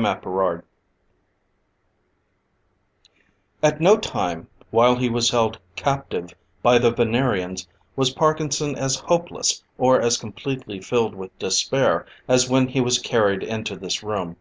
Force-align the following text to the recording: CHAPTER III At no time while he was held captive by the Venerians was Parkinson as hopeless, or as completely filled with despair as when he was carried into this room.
CHAPTER 0.00 0.52
III 0.52 0.60
At 3.64 3.80
no 3.80 3.96
time 3.96 4.46
while 4.70 4.94
he 4.94 5.08
was 5.10 5.30
held 5.30 5.58
captive 5.74 6.34
by 6.62 6.78
the 6.78 6.92
Venerians 6.92 7.66
was 7.96 8.10
Parkinson 8.12 8.76
as 8.76 8.94
hopeless, 8.94 9.64
or 9.76 10.00
as 10.00 10.16
completely 10.16 10.80
filled 10.80 11.16
with 11.16 11.36
despair 11.40 12.06
as 12.28 12.48
when 12.48 12.68
he 12.68 12.80
was 12.80 13.00
carried 13.00 13.42
into 13.42 13.74
this 13.74 14.04
room. 14.04 14.36